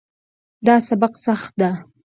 [0.65, 1.71] دا سبق سخت ده